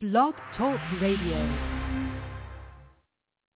[0.00, 1.36] Blog Talk Radio.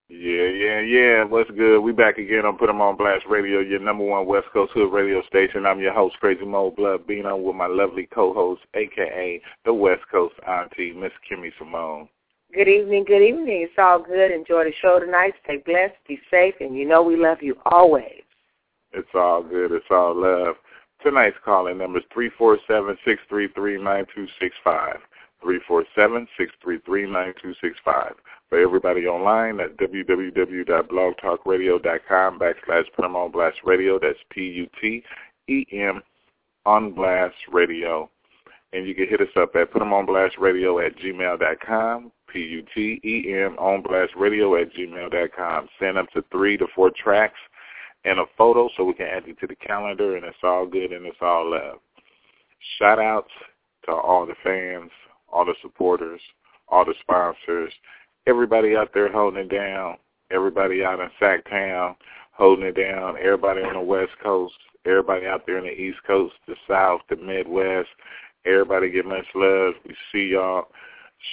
[0.08, 1.22] Yeah, yeah, yeah.
[1.22, 1.78] What's good?
[1.78, 4.92] We back again on Put 'em on Blast Radio, your number one West Coast Hood
[4.92, 5.64] radio station.
[5.64, 10.34] I'm your host, Crazy Mo Blood Bino, with my lovely co-host, aka the West Coast
[10.44, 12.08] Auntie, Miss Kimmy Simone.
[12.53, 13.63] Good evening, good evening.
[13.63, 14.33] It's all good.
[14.33, 15.35] Enjoy the show tonight.
[15.45, 18.25] Stay blessed, be safe, and you know we love you always.
[18.91, 19.71] It's all good.
[19.71, 20.57] It's all love.
[21.05, 24.99] Tonight's calling number is three four seven six three three nine two six five.
[25.43, 28.15] Three four seven six three three nine two six five.
[28.49, 33.98] For everybody online at www.blogtalkradio.com backslash Put 'em on Blast Radio.
[33.98, 36.02] That's P-U-T-E-M
[36.64, 38.09] on Blast Radio.
[38.73, 44.72] And you can hit us up at putemonblastradio at gmail.com, P-U-T-E-M on blast radio at
[44.72, 45.69] gmail.com.
[45.78, 47.38] Send up to three to four tracks
[48.05, 50.92] and a photo so we can add you to the calendar, and it's all good
[50.92, 51.78] and it's all love.
[52.78, 53.30] Shout outs
[53.84, 54.91] to all the fans,
[55.32, 56.20] all the supporters,
[56.68, 57.72] all the sponsors,
[58.27, 59.96] everybody out there holding it down,
[60.30, 61.97] everybody out in Sacktown
[62.33, 64.55] holding it down, everybody on the West Coast,
[64.86, 67.88] everybody out there in the East Coast, the South, the Midwest,
[68.47, 69.75] everybody get much love.
[69.86, 70.69] We see y'all.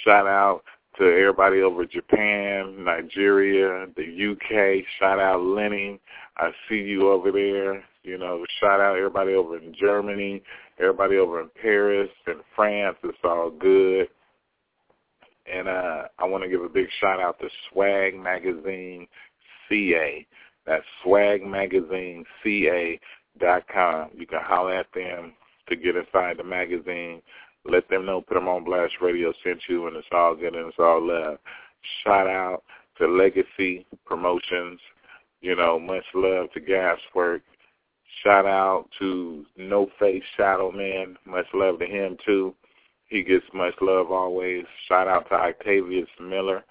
[0.04, 0.62] Shout out
[0.98, 4.84] to everybody over Japan, Nigeria, the UK.
[4.98, 5.98] Shout out Lenny.
[6.36, 7.82] I see you over there.
[8.02, 10.42] You know, shout out everybody over in Germany,
[10.78, 12.96] everybody over in Paris and France.
[13.04, 14.08] It's all good.
[15.52, 19.06] And uh, I want to give a big shout out to Swag Magazine
[19.68, 20.26] CA.
[20.66, 22.98] That's Swag Magazine CA
[23.38, 24.10] dot com.
[24.14, 25.32] You can holler at them
[25.68, 27.22] to get inside the magazine.
[27.64, 30.68] Let them know put them on Blast Radio sent you, and it's all good and
[30.68, 31.38] it's all love.
[32.04, 32.62] Shout out
[32.98, 34.80] to Legacy Promotions.
[35.40, 37.40] You know, much love to Gaswork.
[38.22, 41.16] Shout out to No Face Shadow Man.
[41.24, 42.54] Much love to him too.
[43.06, 44.64] He gets much love always.
[44.88, 46.64] Shout out to Octavius Miller.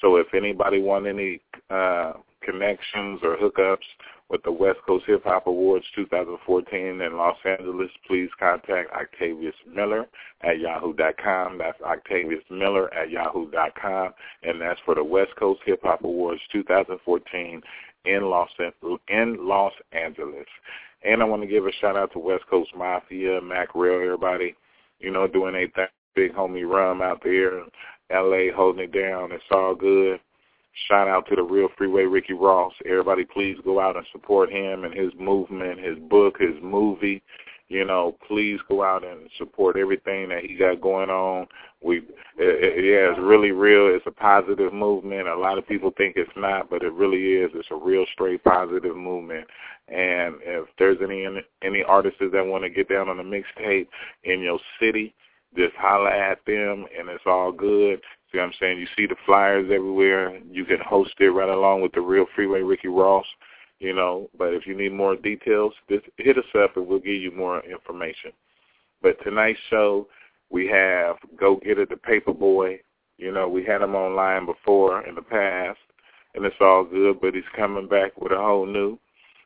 [0.00, 3.86] So if anybody want any uh, connections or hookups
[4.28, 10.06] with the West Coast Hip Hop Awards 2014 in Los Angeles, please contact Octavius Miller
[10.42, 11.58] at yahoo.com.
[11.58, 14.12] That's Octavius Miller at yahoo.com,
[14.42, 17.62] and that's for the West Coast Hip Hop Awards 2014
[18.04, 18.50] in Los
[19.08, 20.46] in Los Angeles.
[21.06, 24.54] And I want to give a shout out to West Coast Mafia, Mac Real, everybody,
[24.98, 25.66] you know, doing a.
[26.16, 27.66] Big homie Rum out there, in
[28.10, 28.50] L.A.
[28.50, 29.32] holding it down.
[29.32, 30.18] It's all good.
[30.88, 32.72] Shout out to the real freeway Ricky Ross.
[32.86, 37.22] Everybody please go out and support him and his movement, his book, his movie.
[37.68, 41.48] You know, please go out and support everything that he got going on.
[41.82, 42.04] We, it,
[42.38, 43.88] it, yeah, it's really real.
[43.94, 45.26] It's a positive movement.
[45.26, 47.50] A lot of people think it's not, but it really is.
[47.54, 49.48] It's a real straight positive movement.
[49.88, 51.26] And if there's any
[51.62, 53.88] any artists that want to get down on the mixtape
[54.22, 55.14] in your city,
[55.56, 58.00] just holler at them, and it's all good.
[58.30, 58.78] See what I'm saying?
[58.78, 60.38] You see the flyers everywhere.
[60.50, 63.26] You can host it right along with the real freeway Ricky Ross,
[63.78, 64.28] you know.
[64.36, 67.60] But if you need more details, just hit us up and we'll give you more
[67.64, 68.32] information.
[69.02, 70.08] But tonight's show,
[70.50, 72.80] we have Go Get It, the Paper Boy.
[73.18, 75.78] You know, we had him online before in the past,
[76.34, 77.20] and it's all good.
[77.20, 78.98] But he's coming back with a whole new,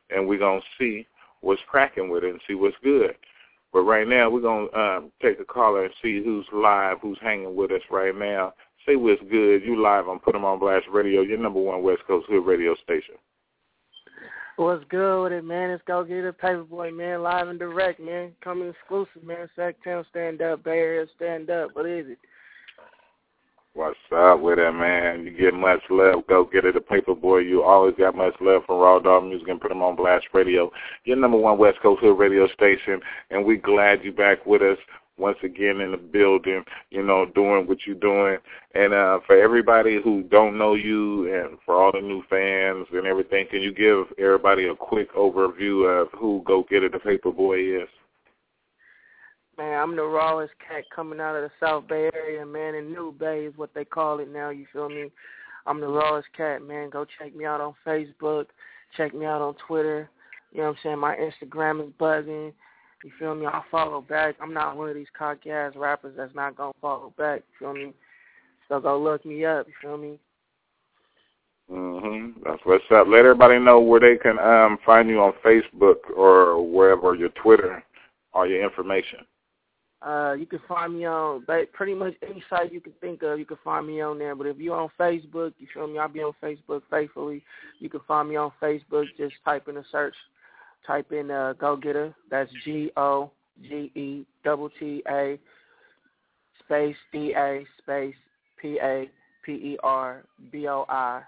[0.09, 1.07] and we're gonna see
[1.41, 3.15] what's cracking with it and see what's good.
[3.73, 7.17] But right now, we're going to um, take a caller and see who's live, who's
[7.21, 8.53] hanging with us right now.
[8.85, 9.63] Say what's good.
[9.63, 12.75] You live on Put 'em on Blast Radio, your number one West Coast Hood radio
[12.75, 13.15] station.
[14.61, 15.71] What's good with it, man?
[15.71, 17.23] Let's go get it, Paperboy, man.
[17.23, 18.31] Live and direct, man.
[18.43, 19.49] Coming exclusive, man.
[19.57, 20.63] Sacktown, stand up.
[20.63, 21.71] Bay Area, stand up.
[21.73, 22.19] What is it?
[23.73, 25.23] What's up with it, man?
[25.23, 26.27] You get much love.
[26.27, 27.39] Go get it, a paper boy.
[27.39, 30.71] You always got much love from Raw Dog Music and put them on Blast Radio,
[31.05, 32.99] your number one West Coast Hood radio station.
[33.31, 34.77] And we glad you back with us
[35.21, 38.37] once again in the building, you know, doing what you're doing.
[38.75, 43.05] And uh, for everybody who don't know you and for all the new fans and
[43.05, 47.31] everything, can you give everybody a quick overview of who Go Get It, the paper
[47.31, 47.87] boy is?
[49.57, 53.13] Man, I'm the rawest cat coming out of the South Bay area, man, and New
[53.17, 55.11] Bay is what they call it now, you feel me?
[55.67, 56.89] I'm the rawest cat, man.
[56.89, 58.45] Go check me out on Facebook.
[58.97, 60.09] Check me out on Twitter.
[60.51, 60.99] You know what I'm saying?
[60.99, 62.53] My Instagram is buzzing.
[63.03, 63.45] You feel me?
[63.45, 64.35] I'll follow back.
[64.41, 67.73] I'm not one of these cocky ass rappers that's not gonna follow back, you feel
[67.73, 67.93] me?
[68.69, 70.19] So go look me up, you feel me?
[71.69, 72.43] Mhm.
[72.43, 73.07] That's what's up.
[73.07, 77.83] Let everybody know where they can um find you on Facebook or wherever your Twitter
[78.33, 79.25] or your information.
[80.01, 83.37] Uh, you can find me on pretty much any site you can think of.
[83.37, 84.35] You can find me on there.
[84.35, 85.99] But if you're on Facebook, you feel me?
[85.99, 87.43] I'll be on Facebook faithfully.
[87.79, 89.05] You can find me on Facebook.
[89.15, 90.15] Just type in a search.
[90.85, 92.13] Type in uh, Go Getta.
[92.29, 93.31] That's G O
[93.61, 95.39] G E double T A
[96.63, 98.15] space D A space
[98.59, 99.09] P A
[99.45, 101.21] P E R B O I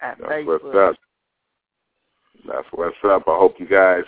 [0.00, 0.64] at That's Facebook.
[0.64, 0.96] what's up.
[2.46, 3.22] That's what's up.
[3.26, 4.04] I hope you guys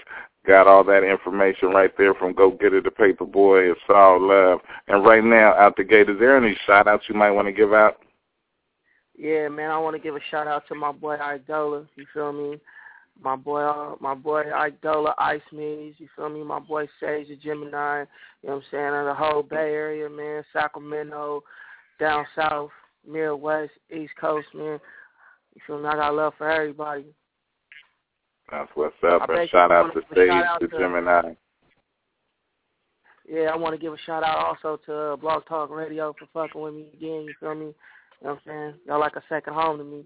[0.46, 3.70] got all that information right there from Go Get It, the Paper Boy.
[3.70, 4.60] It's all love.
[4.88, 7.52] And right now, out the gate, is there any shout outs you might want to
[7.52, 7.98] give out?
[9.19, 11.87] Yeah, man, I want to give a shout out to my boy Idola.
[11.96, 12.58] You feel me?
[13.23, 15.95] My boy, uh, my boy Idola Ice Me's.
[15.99, 16.43] You feel me?
[16.43, 18.01] My boy Sage the Gemini.
[18.01, 18.95] You know what I'm saying?
[18.95, 20.43] And the whole Bay Area, man.
[20.53, 21.43] Sacramento,
[21.99, 22.71] down south,
[23.07, 24.81] Midwest, East Coast, man.
[25.55, 25.89] You feel me?
[25.89, 27.07] I got love for everybody.
[28.51, 29.29] That's what's up.
[29.29, 30.31] And shout out to Sage,
[30.61, 31.35] the Gemini.
[33.31, 36.27] Yeah, I want to give a shout out also to uh, Blog Talk Radio for
[36.33, 37.23] fucking with me again.
[37.23, 37.67] You feel me?
[37.67, 38.75] You know what I'm saying?
[38.87, 40.05] Y'all like a second home to me.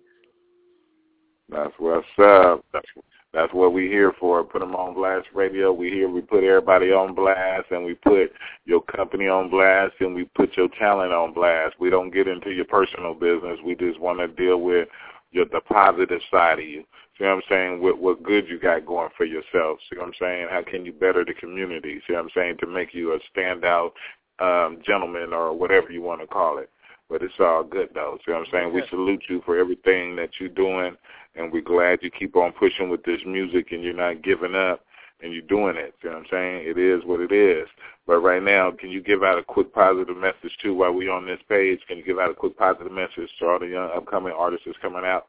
[1.49, 2.65] That's what's up.
[2.73, 2.87] That's
[3.33, 4.45] that's what we here for.
[4.45, 5.73] Put them on blast radio.
[5.73, 6.09] We here.
[6.09, 8.33] We put everybody on blast, and we put
[8.65, 11.75] your company on blast, and we put your talent on blast.
[11.81, 13.59] We don't get into your personal business.
[13.65, 14.89] We just want to deal with
[15.33, 16.85] your the positive side of you.
[17.19, 17.83] See what I'm saying?
[17.83, 19.79] What what good you got going for yourself?
[19.91, 20.49] See what I'm saying?
[20.51, 22.01] How can you better the community?
[22.07, 22.59] See what I'm saying?
[22.61, 23.91] To make you a standout
[24.39, 26.71] um, gentleman or whatever you want to call it.
[27.11, 28.19] But it's all good though.
[28.25, 28.73] See what I'm saying?
[28.73, 30.97] We salute you for everything that you're doing,
[31.37, 34.81] and we're glad you keep on pushing with this music and you're not giving up
[35.23, 35.95] and you're doing it.
[36.03, 36.69] You know what I'm saying?
[36.69, 37.67] It is what it is.
[38.07, 41.27] But right now, can you give out a quick positive message too while we're on
[41.27, 41.81] this page?
[41.89, 44.79] Can you give out a quick positive message to all the young upcoming artists that's
[44.83, 45.29] coming out?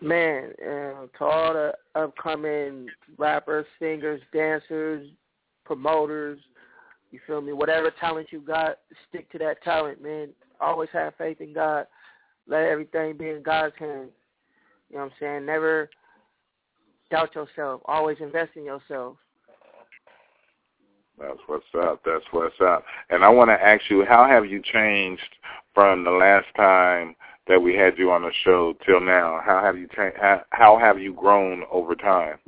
[0.00, 5.08] Man, uh, to all the upcoming rappers, singers, dancers,
[5.64, 6.40] promoters,
[7.12, 7.52] you feel me?
[7.52, 8.78] Whatever talent you got,
[9.08, 10.30] stick to that talent, man.
[10.60, 11.86] Always have faith in God.
[12.48, 14.10] Let everything be in God's hands.
[14.92, 15.46] You know what I'm saying?
[15.46, 15.88] Never
[17.10, 17.80] doubt yourself.
[17.86, 19.16] Always invest in yourself.
[21.18, 22.02] That's what's up.
[22.04, 22.84] That's what's up.
[23.10, 25.22] And I want to ask you, how have you changed
[25.74, 27.16] from the last time
[27.48, 29.40] that we had you on the show till now?
[29.44, 30.18] How have you changed?
[30.20, 32.38] How, how have you grown over time?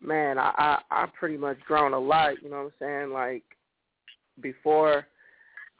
[0.00, 0.52] Man, I,
[0.90, 2.42] I I pretty much grown a lot.
[2.42, 3.12] You know what I'm saying?
[3.12, 3.42] Like
[4.40, 5.06] before,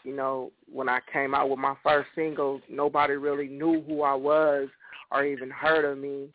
[0.05, 4.15] you know, when I came out with my first single, nobody really knew who I
[4.15, 4.69] was
[5.11, 6.29] or even heard of me.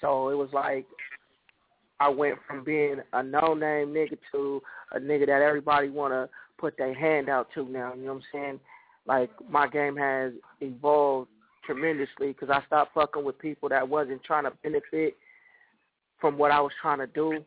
[0.00, 0.86] So it was like
[2.00, 6.28] I went from being a no-name nigga to a nigga that everybody want to
[6.58, 7.94] put their hand out to now.
[7.94, 8.60] You know what I'm saying?
[9.06, 11.28] Like my game has evolved
[11.64, 15.16] tremendously because I stopped fucking with people that wasn't trying to benefit
[16.20, 17.44] from what I was trying to do.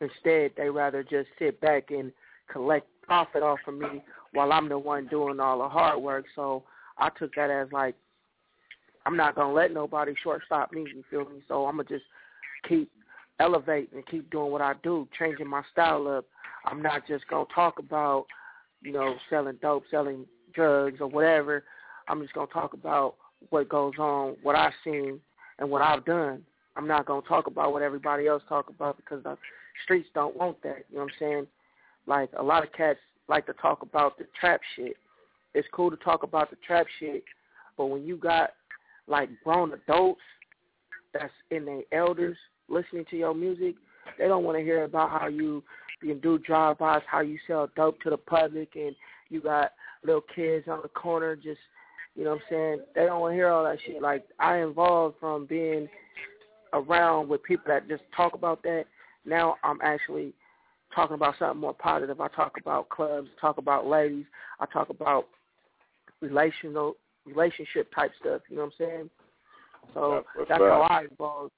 [0.00, 2.12] Instead, they rather just sit back and
[2.50, 4.02] collect profit off of me
[4.32, 6.24] while I'm the one doing all the hard work.
[6.34, 6.64] So
[6.98, 7.94] I took that as like
[9.06, 10.86] I'm not gonna let nobody shortstop me.
[10.94, 11.42] You feel me?
[11.48, 12.04] So I'm gonna just
[12.68, 12.90] keep
[13.38, 16.26] elevating and keep doing what I do, changing my style up.
[16.66, 18.26] I'm not just gonna talk about
[18.82, 21.64] you know selling dope, selling drugs or whatever.
[22.08, 23.14] I'm just gonna talk about
[23.48, 25.20] what goes on, what I've seen,
[25.58, 26.42] and what I've done.
[26.76, 29.36] I'm not gonna talk about what everybody else talk about because the
[29.84, 30.84] streets don't want that.
[30.90, 31.46] You know what I'm saying?
[32.06, 32.98] Like a lot of cats
[33.28, 34.96] like to talk about the trap shit.
[35.54, 37.24] It's cool to talk about the trap shit,
[37.76, 38.50] but when you got
[39.10, 40.20] like grown adults
[41.12, 42.36] that's in their elders
[42.68, 43.74] listening to your music,
[44.18, 45.62] they don't want to hear about how you
[46.00, 48.94] can do drive-bys, how you sell dope to the public, and
[49.28, 49.72] you got
[50.04, 51.58] little kids on the corner just,
[52.16, 52.80] you know what I'm saying?
[52.94, 54.00] They don't want to hear all that shit.
[54.00, 55.88] Like I involved from being
[56.72, 58.84] around with people that just talk about that.
[59.26, 60.32] Now I'm actually
[60.94, 62.20] talking about something more positive.
[62.20, 64.24] I talk about clubs, talk about ladies,
[64.60, 65.26] I talk about
[66.20, 66.96] relational
[67.26, 68.42] relationship type stuff.
[68.48, 69.10] You know what I'm saying?
[69.94, 71.52] So That's that's how I evolved.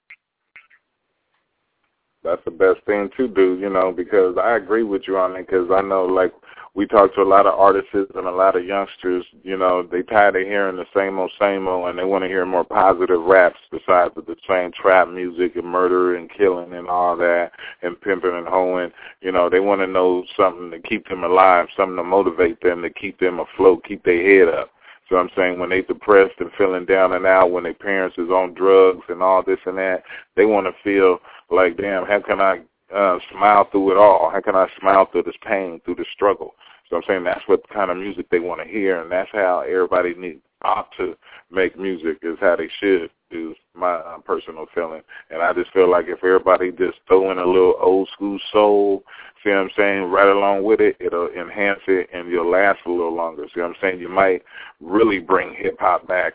[2.24, 5.46] That's the best thing to do, you know, because I agree with you on it.
[5.46, 6.32] Because I know, like,
[6.74, 9.26] we talk to a lot of artists and a lot of youngsters.
[9.42, 12.28] You know, they tired of hearing the same old, same old, and they want to
[12.28, 17.16] hear more positive raps besides the same trap music and murder and killing and all
[17.16, 17.50] that
[17.82, 18.92] and pimping and hoeing.
[19.20, 22.82] You know, they want to know something to keep them alive, something to motivate them,
[22.82, 24.70] to keep them afloat, keep their head up.
[25.16, 28.54] I'm saying when they're depressed and feeling down and out, when their parents is on
[28.54, 30.02] drugs and all this and that,
[30.36, 31.18] they want to feel
[31.50, 32.60] like, damn, how can I
[32.94, 34.30] uh, smile through it all?
[34.30, 36.54] How can I smile through this pain, through the struggle?
[36.92, 39.60] So I'm saying that's what kind of music they want to hear, and that's how
[39.60, 41.16] everybody need ought to
[41.50, 43.10] make music is how they should.
[43.30, 47.38] Is my uh, personal feeling, and I just feel like if everybody just throw in
[47.38, 49.04] a little old school soul,
[49.42, 52.90] see what I'm saying, right along with it, it'll enhance it and you'll last a
[52.90, 53.46] little longer.
[53.54, 53.98] See what I'm saying?
[53.98, 54.42] You might
[54.82, 56.34] really bring hip hop back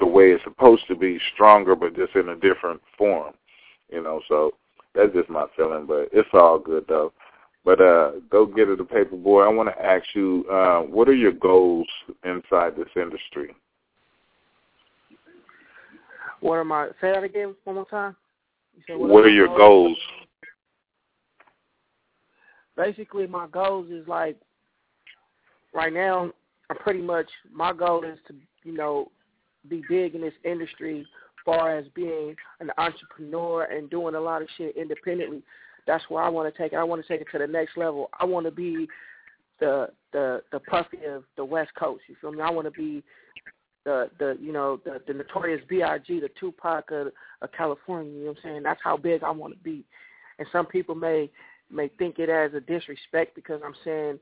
[0.00, 3.32] the way it's supposed to be, stronger, but just in a different form.
[3.92, 4.54] You know, so
[4.92, 7.12] that's just my feeling, but it's all good though.
[7.64, 9.42] But uh, go get it, the paper boy.
[9.42, 11.86] I want to ask you, uh, what are your goals
[12.24, 13.54] inside this industry?
[16.40, 16.88] What am I?
[17.00, 18.14] Say that again one more time.
[18.86, 19.96] You what, what are, are your goals?
[22.76, 24.36] Basically, my goals is like
[25.72, 26.30] right now.
[26.70, 29.10] I'm pretty much my goal is to you know
[29.68, 31.06] be big in this industry,
[31.44, 35.42] far as being an entrepreneur and doing a lot of shit independently.
[35.86, 36.76] That's where I want to take it.
[36.76, 38.08] I want to take it to the next level.
[38.18, 38.88] I want to be
[39.60, 42.02] the the the Puffy of the West Coast.
[42.08, 42.42] You feel me?
[42.42, 43.02] I want to be
[43.84, 46.20] the the you know the the notorious B.I.G.
[46.20, 47.08] the Tupac of,
[47.42, 48.12] of California.
[48.12, 48.62] You know what I'm saying?
[48.62, 49.84] That's how big I want to be.
[50.38, 51.30] And some people may
[51.70, 54.18] may think it as a disrespect because I'm saying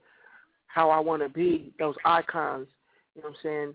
[0.66, 2.66] how I want to be those icons.
[3.14, 3.74] You know what I'm saying?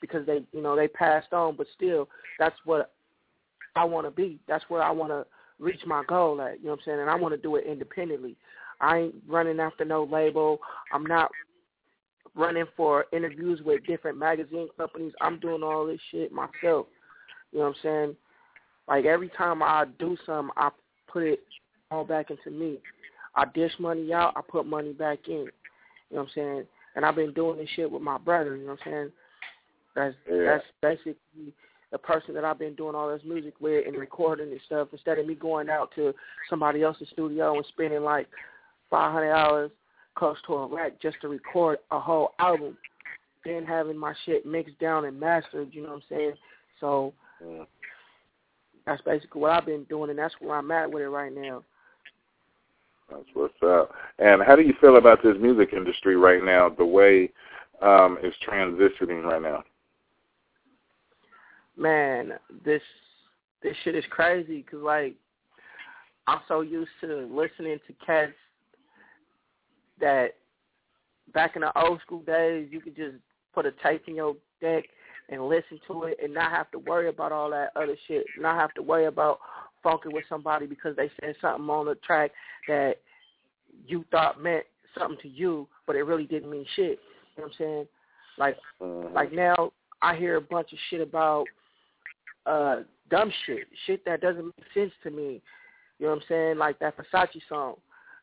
[0.00, 2.08] Because they you know they passed on, but still
[2.38, 2.92] that's what
[3.76, 4.40] I want to be.
[4.48, 5.24] That's where I want to
[5.60, 6.58] reach my goal at.
[6.58, 7.00] You know what I'm saying?
[7.00, 8.36] And I want to do it independently.
[8.80, 10.58] I ain't running after no label.
[10.92, 11.30] I'm not
[12.34, 15.12] running for interviews with different magazine companies.
[15.20, 16.86] I'm doing all this shit myself.
[17.52, 18.16] You know what I'm saying?
[18.88, 20.70] Like every time I do something, I
[21.06, 21.40] put it
[21.90, 22.78] all back into me.
[23.34, 25.34] I dish money out, I put money back in.
[25.34, 25.46] You
[26.16, 26.64] know what I'm saying?
[26.96, 28.56] And I've been doing this shit with my brother.
[28.56, 29.12] You know what I'm saying?
[29.94, 30.44] That's yeah.
[30.44, 31.52] that's basically
[31.92, 34.88] the person that I've been doing all this music with and recording and stuff.
[34.92, 36.14] Instead of me going out to
[36.48, 38.28] somebody else's studio and spending like
[38.90, 39.70] 500 hours
[40.14, 42.76] close to a rack just to record a whole album,
[43.44, 45.68] then having my shit mixed down and mastered.
[45.72, 46.32] You know what I'm saying?
[46.80, 47.12] So
[47.44, 47.64] yeah.
[48.86, 51.62] that's basically what I've been doing, and that's where I'm at with it right now.
[53.10, 53.92] That's what's up.
[54.18, 56.68] And how do you feel about this music industry right now?
[56.68, 57.30] The way
[57.82, 59.64] um, it's transitioning right now.
[61.76, 62.32] Man,
[62.64, 62.82] this
[63.62, 65.14] this shit is crazy because like
[66.26, 68.32] I'm so used to listening to cats
[70.00, 70.34] that
[71.32, 73.16] back in the old school days, you could just
[73.54, 74.84] put a tape in your deck
[75.28, 78.24] and listen to it and not have to worry about all that other shit.
[78.38, 79.38] Not have to worry about
[79.82, 82.32] funking with somebody because they said something on the track
[82.68, 82.96] that
[83.86, 84.64] you thought meant
[84.98, 86.98] something to you, but it really didn't mean shit.
[87.36, 87.86] You know what I'm saying?
[88.38, 89.14] Like, mm-hmm.
[89.14, 89.72] like now
[90.02, 91.46] I hear a bunch of shit about
[92.46, 92.76] uh
[93.10, 95.42] dumb shit, shit that doesn't make sense to me.
[95.98, 96.58] You know what I'm saying?
[96.58, 97.76] Like that Versace song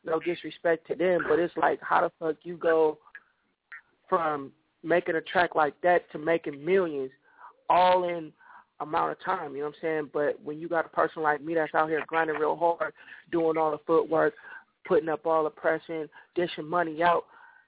[0.07, 2.97] no disrespect to them, but it's like how the fuck you go
[4.09, 4.51] from
[4.83, 7.11] making a track like that to making millions
[7.69, 8.31] all in
[8.79, 10.09] amount of time, you know what I'm saying?
[10.13, 12.93] But when you got a person like me that's out here grinding real hard,
[13.31, 14.33] doing all the footwork,
[14.85, 17.25] putting up all the pressing, dishing money out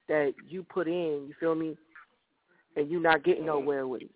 [0.07, 1.75] that you put in, you feel me?
[2.75, 4.11] And you not getting nowhere with it.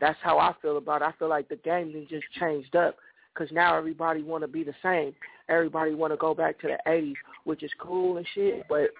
[0.00, 1.06] That's how I feel about it.
[1.06, 2.96] I feel like the game has just changed up
[3.34, 5.14] because now everybody want to be the same.
[5.48, 7.14] Everybody want to go back to the 80s,
[7.44, 8.90] which is cool and shit, but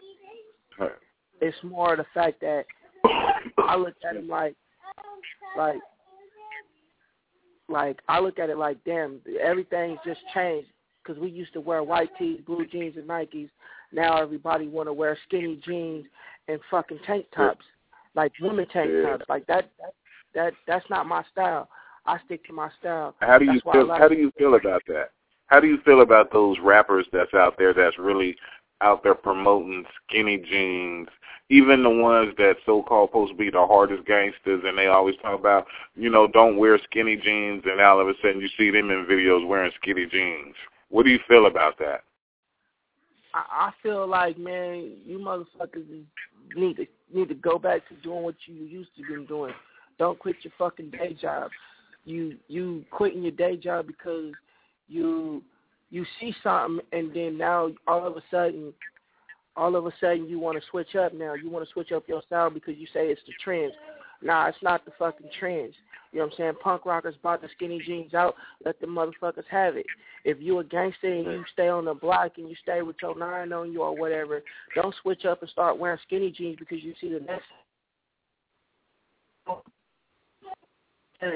[1.40, 2.64] it's more the fact that
[3.59, 4.55] I look at it like,
[5.57, 5.78] like,
[7.69, 10.69] like I look at it like, damn, everything's just changed
[11.02, 13.50] because we used to wear white tees, blue jeans, and Nikes.
[13.93, 16.07] Now everybody want to wear skinny jeans
[16.49, 17.64] and fucking tank tops,
[18.14, 19.25] like women tank tops.
[19.28, 19.95] Like that, that,
[20.35, 21.68] that, that's not my style.
[22.06, 23.14] I stick to my style.
[23.20, 23.88] How do you feel?
[23.88, 25.11] How do you feel about that?
[25.47, 28.37] How do you feel about those rappers that's out there that's really
[28.80, 31.08] out there promoting skinny jeans?
[31.50, 35.38] Even the ones that so-called supposed to be the hardest gangsters, and they always talk
[35.38, 35.66] about,
[35.97, 39.06] you know, don't wear skinny jeans, and all of a sudden you see them in
[39.06, 40.54] videos wearing skinny jeans.
[40.90, 42.04] What do you feel about that?
[43.32, 45.87] I, I feel like, man, you motherfuckers
[46.54, 49.54] need to need to go back to doing what you used to be doing.
[49.99, 51.50] Don't quit your fucking day job
[52.09, 54.33] you you quitting your day job because
[54.88, 55.43] you
[55.90, 58.73] you see something and then now all of a sudden
[59.57, 61.35] all of a sudden you want to switch up now.
[61.35, 63.75] You want to switch up your style because you say it's the trends.
[64.23, 65.75] Nah, it's not the fucking trends.
[66.12, 66.52] You know what I'm saying?
[66.62, 68.35] Punk rockers bought the skinny jeans out.
[68.64, 69.87] Let the motherfuckers have it.
[70.25, 73.19] If you a gangster and you stay on the block and you stay with your
[73.19, 74.43] nine on you or whatever,
[74.75, 77.45] don't switch up and start wearing skinny jeans because you see the next.
[81.22, 81.30] You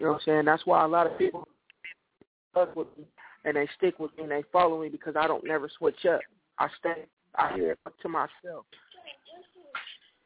[0.00, 0.44] know what I'm saying?
[0.46, 1.46] That's why a lot of people
[2.54, 3.04] fuck with me
[3.44, 6.20] and they stick with me and they follow me because I don't never switch up.
[6.58, 7.04] I stay
[7.34, 7.72] I yeah.
[7.86, 8.66] up to myself.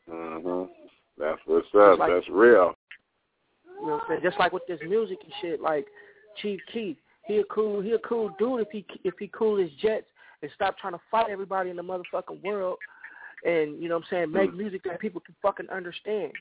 [0.09, 0.71] Mhm.
[1.19, 1.99] That's what's up.
[1.99, 2.75] Like, That's real.
[3.67, 4.21] You know what I'm saying?
[4.23, 5.87] Just like with this music and shit, like
[6.41, 9.71] Chief Keef, he a cool he a cool dude if he if he cool his
[9.81, 10.07] jets
[10.43, 12.79] and stop trying to fight everybody in the motherfucking world
[13.45, 14.57] and you know what I'm saying, make mm.
[14.57, 16.33] music that people can fucking understand.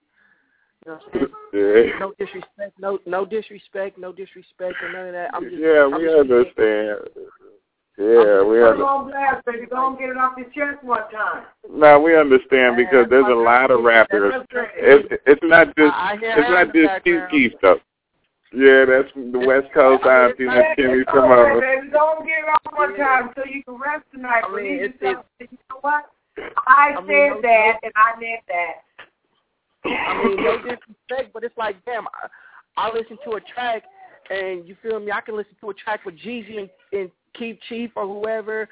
[0.86, 1.88] You know what I'm saying?
[1.94, 2.00] Yeah.
[2.00, 5.30] No disrespect, no no disrespect, no disrespect or none of that.
[5.34, 7.00] I'm just Yeah, I'm we understand.
[7.98, 9.68] Yeah, we Put it on blast, baby.
[9.72, 11.46] Go and get it off your chest one time.
[11.72, 14.34] No, we understand because there's a lot of rappers.
[14.76, 17.32] It's it's not just I- I hear it's her in not the just Keith background.
[17.32, 17.78] Keith stuff.
[18.54, 21.62] Yeah, that's the West Coast auntie Miss Kimmy It's from over, over.
[21.62, 21.88] baby.
[21.92, 24.44] Go and get it off one time so you can rest tonight.
[24.46, 25.26] I mean, Believe it's- yourself.
[25.40, 26.04] You know what?
[26.68, 27.80] I, I mean, said no that, joke.
[27.84, 28.74] and I meant that.
[29.86, 33.84] I mean, no disrespect, but it's like, damn, I, I listen to a track,
[34.30, 35.12] and you feel me?
[35.12, 38.68] I can listen to a track with Jeezy and, and Keith Chief or whoever,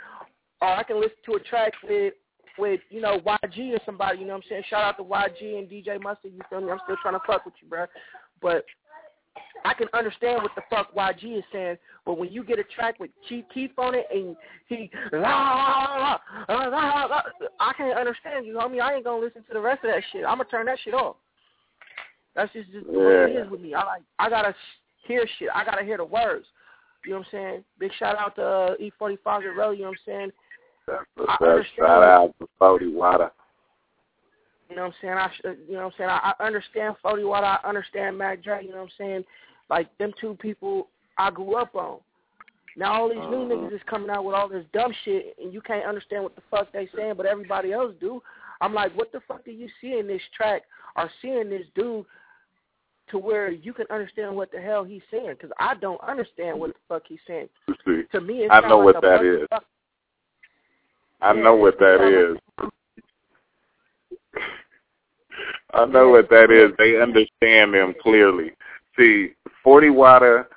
[0.61, 2.13] or I can listen to a track with
[2.57, 4.19] with you know YG or somebody.
[4.19, 4.63] You know what I'm saying?
[4.69, 6.33] Shout out to YG and DJ Mustard.
[6.33, 6.71] You feel me?
[6.71, 7.85] I'm still trying to fuck with you, bro.
[8.41, 8.65] But
[9.65, 12.99] I can understand what the fuck YG is saying, but when you get a track
[12.99, 14.35] with Chief Keef on it and
[14.67, 16.17] he la la
[16.49, 17.21] la la la la,
[17.59, 18.81] I can't understand you, homie.
[18.81, 20.25] I ain't gonna listen to the rest of that shit.
[20.25, 21.15] I'm gonna turn that shit off.
[22.35, 23.73] That's just, just the way it is with me.
[23.73, 24.53] I like I gotta
[25.07, 25.49] hear shit.
[25.53, 26.45] I gotta hear the words.
[27.05, 27.63] You know what I'm saying?
[27.79, 29.71] Big shout out to uh, E45 Guerrero.
[29.71, 30.31] You know what I'm saying?
[30.89, 31.41] I what's up.
[31.41, 31.77] understand.
[31.77, 33.31] Shout out to Forty Water.
[34.73, 35.13] You know what I'm saying?
[35.13, 36.09] I sh- you know what I'm saying?
[36.09, 37.43] I, I understand Forty Watt.
[37.43, 38.63] I understand Mac Dre.
[38.65, 39.23] You know what I'm saying?
[39.69, 40.87] Like them two people
[41.19, 41.99] I grew up on.
[42.75, 43.49] Now all these new Mhm.
[43.51, 46.41] niggas is coming out with all this dumb shit, and you can't understand what the
[46.49, 48.23] fuck they saying, but everybody else do.
[48.61, 50.63] I'm like, what the fuck do you see in this track
[50.95, 52.05] or seeing this dude
[53.09, 55.35] to where you can understand what the hell he's saying?
[55.35, 57.47] Because I don't understand what the fuck he's saying.
[57.85, 59.47] See, To me, I know like what that is.
[59.49, 59.65] fuck-
[61.21, 62.71] I Yeah, know what that is.
[65.73, 66.71] I know what that is.
[66.77, 68.51] They understand them clearly.
[68.97, 69.31] See,
[69.63, 70.47] Forty Water,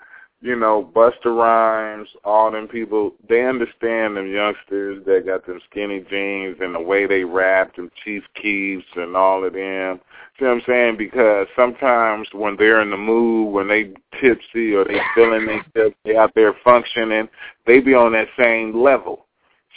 [0.42, 6.04] you know, Busta Rhymes, all them people, they understand them youngsters that got them skinny
[6.10, 10.00] jeans and the way they rap, them Chief Keefs and all of them.
[10.38, 10.96] See what I'm saying?
[10.98, 16.16] Because sometimes when they're in the mood, when they tipsy or they feeling they they
[16.16, 17.28] out there functioning,
[17.66, 19.26] they be on that same level.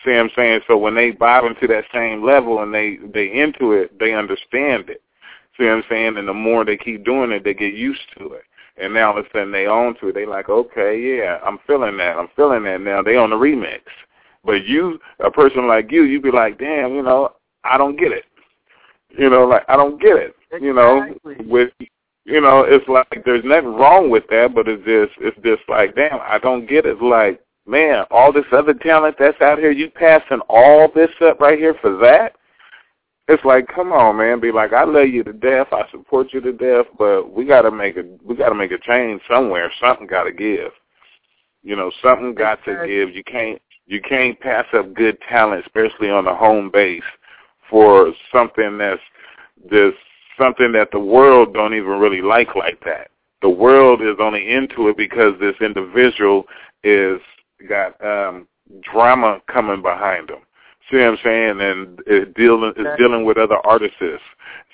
[0.03, 0.61] See what I'm saying?
[0.67, 4.89] So when they bottom to that same level and they they into it, they understand
[4.89, 5.01] it.
[5.59, 6.17] See what I'm saying?
[6.17, 8.43] And the more they keep doing it, they get used to it.
[8.77, 10.15] And now all of a sudden they own to it.
[10.15, 12.15] They like, okay, yeah, I'm feeling that.
[12.15, 13.01] I'm feeling that now.
[13.01, 13.81] They on the remix.
[14.45, 17.33] But you, a person like you, you'd be like, damn, you know,
[17.65, 18.23] I don't get it.
[19.09, 20.35] You know, like I don't get it.
[20.61, 21.13] You know,
[21.45, 21.71] with
[22.25, 25.95] you know, it's like there's nothing wrong with that, but it's just it's just like,
[25.95, 27.01] damn, I don't get it.
[27.01, 31.57] Like, man, all this other talent that's out here, you passing all this up right
[31.57, 32.35] here for that?
[33.29, 34.39] It's like, come on, man.
[34.39, 35.67] Be like, I love you to death.
[35.71, 39.21] I support you to death, but we gotta make a we gotta make a change
[39.29, 39.71] somewhere.
[39.79, 40.71] Something gotta give.
[41.61, 43.13] You know, something got to give.
[43.13, 47.03] You can't you can't pass up good talent, especially on the home base,
[47.69, 49.01] for something that's
[49.69, 49.97] just
[50.35, 53.11] something that the world don't even really like like that.
[53.43, 56.45] The world is only into it because this individual
[56.83, 57.19] is
[57.67, 58.47] got um
[58.81, 60.39] drama coming behind them.
[60.89, 61.61] See what I'm saying?
[61.61, 63.97] And it dealing is dealing with other artists.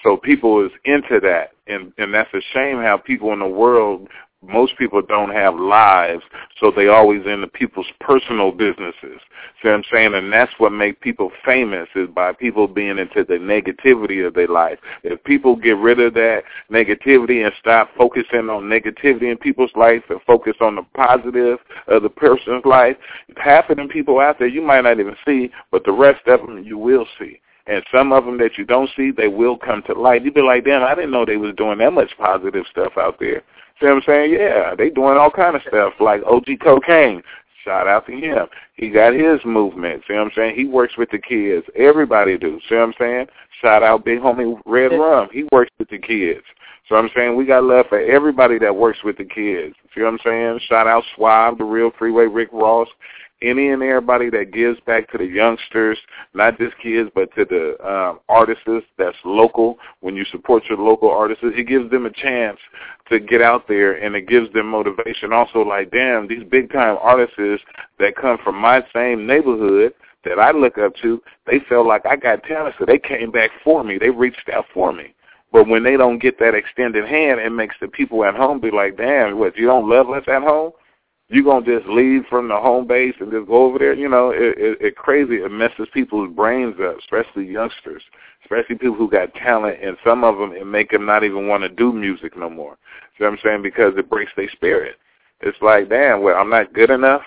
[0.04, 4.08] So people is into that, and and that's a shame how people in the world.
[4.48, 6.24] Most people don't have lives,
[6.60, 9.20] so they always into people's personal businesses.
[9.62, 10.14] See what I'm saying?
[10.14, 14.48] And that's what make people famous is by people being into the negativity of their
[14.48, 14.80] life.
[15.04, 20.04] If people get rid of that negativity and stop focusing on negativity in people's life
[20.10, 22.98] and focus on the positive of the person's life,
[23.38, 26.42] half of them people out there you might not even see, but the rest of
[26.42, 27.40] them you will see.
[27.68, 30.24] And some of them that you don't see, they will come to light.
[30.24, 33.20] You'd be like, damn, I didn't know they was doing that much positive stuff out
[33.20, 33.42] there.
[33.80, 34.34] See what I'm saying?
[34.34, 37.22] Yeah, they doing all kind of stuff like OG Cocaine.
[37.64, 38.48] Shout out to him.
[38.76, 40.04] He got his movement.
[40.08, 40.56] See what I'm saying?
[40.56, 41.66] He works with the kids.
[41.76, 42.60] Everybody do.
[42.70, 43.28] See what I'm saying?
[43.62, 45.30] Shout out big homie Red Rum.
[45.32, 46.44] He works with the kids.
[46.88, 49.76] So I'm saying we got love for everybody that works with the kids.
[49.94, 50.60] See what I'm saying?
[50.68, 52.88] Shout out Swab, the real freeway Rick Ross,
[53.46, 55.98] any and everybody that gives back to the youngsters,
[56.34, 58.64] not just kids, but to the um, artists
[58.98, 59.78] that's local.
[60.02, 62.60] When you support your local artists, it gives them a chance
[63.10, 65.32] to get out there, and it gives them motivation.
[65.32, 67.64] Also, like, damn, these big time artists
[68.00, 72.16] that come from my same neighborhood that I look up to, they felt like I
[72.16, 73.98] got talent, so they came back for me.
[73.98, 75.14] They reached out for me.
[75.52, 78.72] But when they don't get that extended hand, it makes the people at home be
[78.72, 80.72] like, damn, what, you don't love us at home?
[81.28, 83.96] You gonna just leave from the home base and just go over there?
[83.96, 85.38] You know, it, it, it crazy.
[85.38, 88.04] It messes people's brains up, especially youngsters,
[88.44, 91.64] especially people who got talent, and some of them it make them not even want
[91.64, 92.78] to do music no more.
[93.18, 93.64] See what I'm saying?
[93.64, 94.98] Because it breaks their spirit.
[95.42, 97.24] It's like, damn, well, I'm not good enough.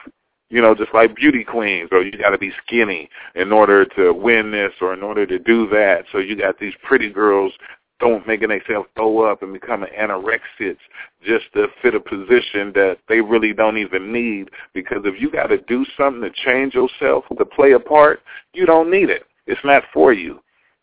[0.49, 4.13] You know, just like beauty queens, or you got to be skinny in order to
[4.13, 6.05] win this, or in order to do that.
[6.13, 7.53] So you got these pretty girls
[8.01, 10.79] don't making themselves throw up and becoming anorexics
[11.25, 14.51] just to fit a position that they really don't even need.
[14.73, 18.67] Because if you got to do something to change yourself to play a part, you
[18.67, 19.25] don't need it.
[19.47, 20.41] It's not for you.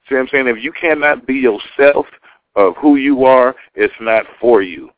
[0.07, 0.47] See what I'm saying?
[0.47, 2.05] If you cannot be yourself
[2.55, 4.89] of who you are, it's not for you.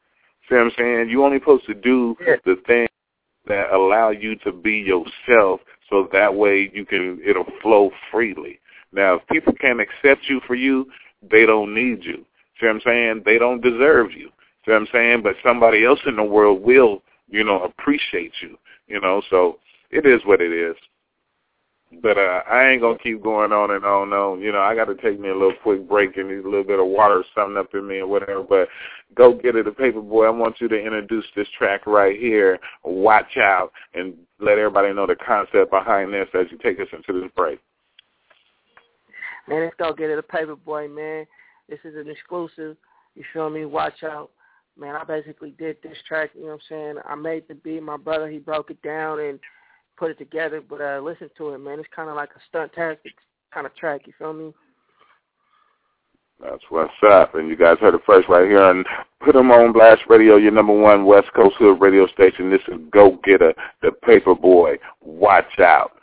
[0.50, 1.10] See what I'm saying?
[1.10, 2.90] You're only supposed to do the things
[3.48, 8.60] that allow you to be yourself so that way you can it'll flow freely.
[8.92, 10.88] Now if people can't accept you for you,
[11.22, 12.26] they don't need you.
[12.60, 13.22] See what I'm saying?
[13.26, 14.30] They don't deserve you.
[14.66, 15.24] See what I'm saying?
[15.24, 18.58] But somebody else in the world will, you know, appreciate you.
[18.88, 19.60] You know, so
[19.92, 20.76] it is what it is.
[22.02, 24.42] But uh, I ain't gonna keep going on and on and on.
[24.42, 26.66] You know, I got to take me a little quick break and need a little
[26.66, 28.44] bit of water or something up in me or whatever.
[28.44, 28.68] But
[29.16, 30.26] go get it, the paper boy.
[30.26, 32.60] I want you to introduce this track right here.
[32.84, 37.22] Watch out and let everybody know the concept behind this as you take us into
[37.22, 37.60] this break.
[39.48, 41.26] Man, let's go get it, a paper boy, man.
[41.70, 42.78] This is an exclusive.
[43.16, 43.66] You feel me?
[43.66, 44.32] Watch out.
[44.78, 46.96] Man, I basically did this track, you know what I'm saying?
[47.06, 49.40] I made the beat, my brother, he broke it down and
[49.98, 51.80] put it together, but uh listen to it, man.
[51.80, 53.14] It's kinda like a stunt tactic
[53.52, 54.54] kind of track, you feel me?
[56.40, 57.34] That's what's up.
[57.34, 58.86] And you guys heard it first right here on
[59.20, 62.52] Put 'em on Blast Radio, your number one West Coast Hood radio station.
[62.52, 64.78] This is Go Getta, the Paper Boy.
[65.02, 65.94] Watch out.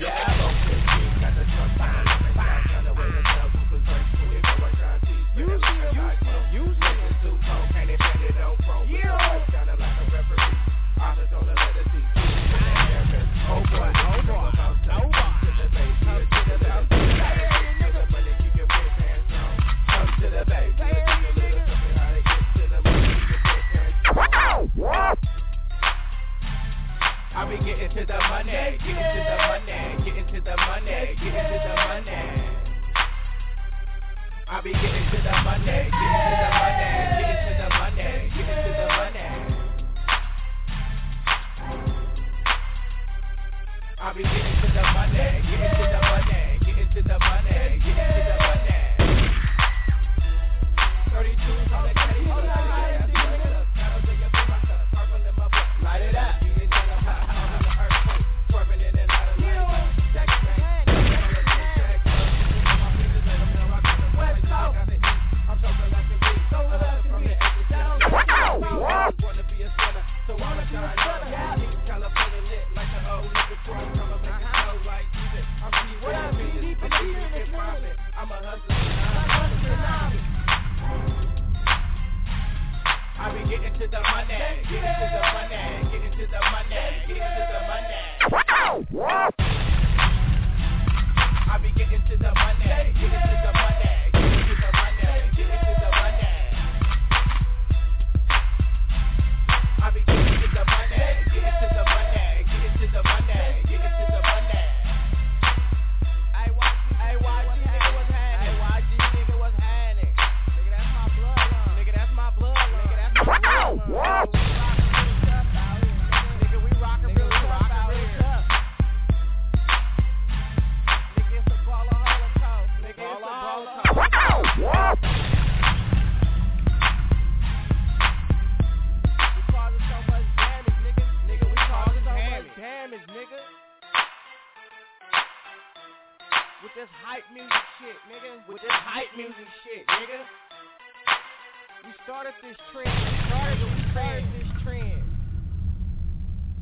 [0.00, 1.20] Yeah, I don't feel cheap.
[1.20, 2.40] Got the truck behind me.
[2.40, 5.20] I'm trying to wait until Cooper's like, who is going to try to see?
[5.36, 6.94] Usually, usually, usually.
[7.20, 9.19] Listen to and it, and it don't
[28.00, 32.24] into the money, get into the money, get into the money, get into the money.
[34.48, 36.88] I be getting to the money, get into the money,
[37.20, 37.39] get into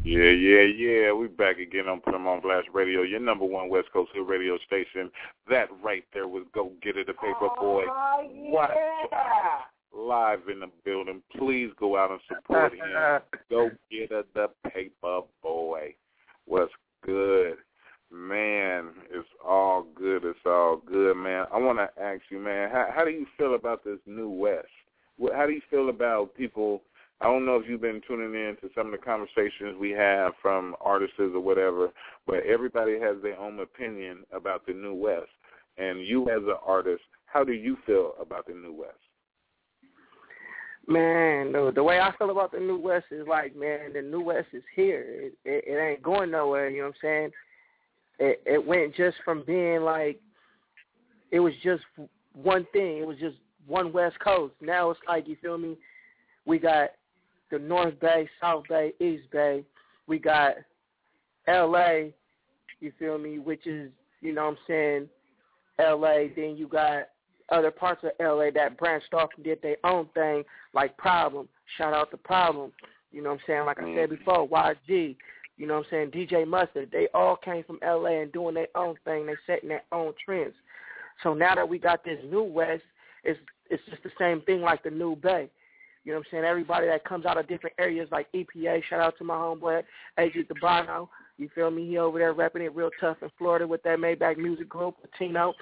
[0.04, 0.30] yeah.
[0.30, 1.12] Yeah, yeah.
[1.12, 4.22] We back again on Put 'em on Blast Radio, your number one West Coast Hill
[4.22, 5.10] radio station.
[5.48, 7.84] That right there was Go Get It, the Paper oh, Boy.
[7.88, 8.30] Oh,
[9.10, 9.62] yeah.
[9.92, 11.22] Live in the building.
[11.36, 13.20] Please go out and support him.
[13.50, 15.94] Go Get It, the Paper Boy.
[16.44, 16.72] What's
[17.04, 17.58] good?
[18.10, 20.24] Man, it's all good.
[20.24, 21.46] It's all good, man.
[21.52, 24.66] I want to ask you, man, how, how do you feel about this new West?
[25.34, 26.82] How do you feel about people
[27.20, 30.32] I don't know if you've been tuning in to some of the conversations we have
[30.40, 31.88] from artists or whatever,
[32.26, 35.30] but everybody has their own opinion about the New West.
[35.78, 38.94] And you as an artist, how do you feel about the New West?
[40.86, 44.22] Man, the, the way I feel about the New West is like, man, the New
[44.22, 45.04] West is here.
[45.08, 46.70] It, it, it ain't going nowhere.
[46.70, 47.30] You know what I'm saying?
[48.18, 50.20] It, it went just from being like,
[51.30, 51.82] it was just
[52.34, 52.98] one thing.
[52.98, 54.54] It was just one West Coast.
[54.60, 55.76] Now it's like, you feel me?
[56.46, 56.90] We got
[57.50, 59.64] the North Bay, South Bay, East Bay.
[60.06, 60.54] We got
[61.46, 62.14] L.A.
[62.80, 63.38] You feel me?
[63.38, 65.08] Which is, you know what I'm saying,
[65.78, 66.32] L.A.
[66.34, 67.08] Then you got
[67.50, 71.48] other parts of LA that branched off and did their own thing, like Problem.
[71.76, 72.72] Shout out to Problem.
[73.12, 73.64] You know what I'm saying?
[73.64, 74.14] Like I said mm-hmm.
[74.14, 75.16] before, YG.
[75.58, 76.28] You know what I'm saying?
[76.28, 76.90] DJ Mustard.
[76.90, 79.26] They all came from LA and doing their own thing.
[79.26, 80.54] They setting their own trends.
[81.22, 82.84] So now that we got this new West,
[83.24, 85.50] it's it's just the same thing like the new Bay.
[86.04, 86.44] You know what I'm saying?
[86.44, 89.82] Everybody that comes out of different areas like EPA, shout out to my homeboy,
[90.18, 91.08] AJ Dabano.
[91.36, 91.86] You feel me?
[91.86, 95.54] He over there repping it real tough in Florida with that Maybach music group, Latino.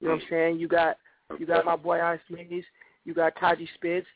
[0.00, 0.58] You know what I'm saying?
[0.60, 0.98] You got
[1.38, 2.64] you got my boy Ice Maze.
[3.04, 4.06] You got Taji Spitz.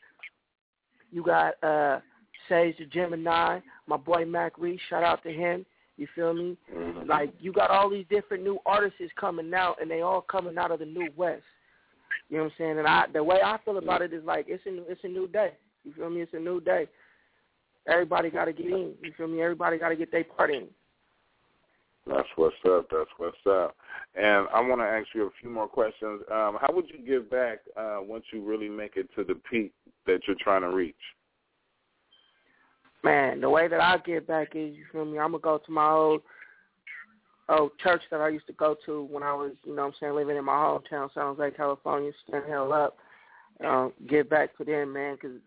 [1.11, 1.99] You got uh
[2.49, 3.59] Sage the Gemini.
[3.87, 4.79] My boy Mac Reese.
[4.89, 5.65] Shout out to him.
[5.97, 6.57] You feel me?
[6.73, 7.07] Mm-hmm.
[7.07, 10.71] Like you got all these different new artists coming out, and they all coming out
[10.71, 11.43] of the new West.
[12.29, 12.79] You know what I'm saying?
[12.79, 15.27] And I, the way I feel about it is like it's a it's a new
[15.27, 15.51] day.
[15.83, 16.21] You feel me?
[16.21, 16.87] It's a new day.
[17.87, 18.93] Everybody got to get in.
[19.01, 19.41] You feel me?
[19.41, 20.67] Everybody got to get their part in.
[22.07, 22.87] That's what's up.
[22.91, 23.75] That's what's up.
[24.15, 26.21] And I want to ask you a few more questions.
[26.31, 29.73] Um, how would you give back uh, once you really make it to the peak
[30.05, 30.95] that you're trying to reach?
[33.03, 35.19] Man, the way that I give back is, you feel me?
[35.19, 36.21] I'm gonna go to my old
[37.49, 39.93] old church that I used to go to when I was, you know, what I'm
[39.99, 42.11] saying, living in my hometown, San Jose, California.
[42.27, 42.97] Stand hell up,
[43.63, 45.37] um, give back to them, man, because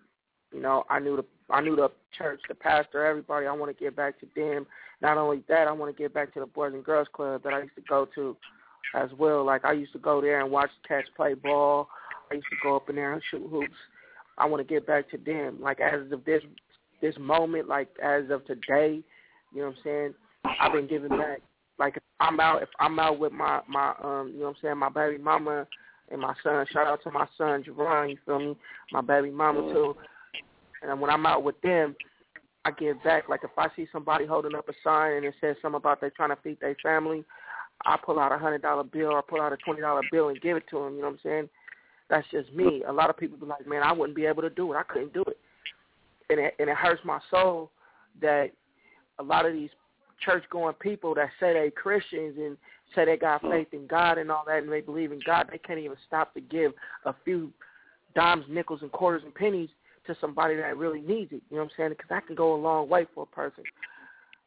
[0.52, 3.46] you know I knew the I knew the church, the pastor, everybody.
[3.46, 4.66] I want to give back to them
[5.00, 7.52] not only that, I want to get back to the Boys and Girls Club that
[7.52, 8.36] I used to go to
[8.94, 9.44] as well.
[9.44, 11.88] Like I used to go there and watch cats play ball.
[12.30, 13.74] I used to go up in there and shoot hoops.
[14.38, 15.58] I want to get back to them.
[15.60, 16.42] Like as of this
[17.00, 19.00] this moment, like as of today,
[19.52, 20.14] you know what I'm saying?
[20.60, 21.40] I've been giving back.
[21.78, 24.56] Like if I'm out if I'm out with my my um you know what I'm
[24.62, 25.66] saying, my baby mama
[26.10, 28.56] and my son, shout out to my son Javon, you feel me?
[28.92, 29.96] My baby mama too.
[30.82, 31.96] And when I'm out with them,
[32.64, 33.28] I give back.
[33.28, 36.10] Like if I see somebody holding up a sign and it says something about they
[36.10, 37.24] trying to feed their family,
[37.84, 40.40] I pull out a hundred dollar bill or pull out a twenty dollar bill and
[40.40, 40.94] give it to them.
[40.94, 41.48] You know what I'm saying?
[42.08, 42.82] That's just me.
[42.86, 44.76] A lot of people be like, man, I wouldn't be able to do it.
[44.76, 45.38] I couldn't do it,
[46.30, 47.70] and it, and it hurts my soul
[48.20, 48.50] that
[49.18, 49.70] a lot of these
[50.24, 52.56] church going people that say they Christians and
[52.94, 55.58] say they got faith in God and all that and they believe in God, they
[55.58, 56.72] can't even stop to give
[57.04, 57.52] a few
[58.14, 59.68] dimes, nickels, and quarters and pennies
[60.06, 61.42] to somebody that really needs it.
[61.50, 61.90] You know what I'm saying?
[61.90, 63.64] Because that can go a long way for a person.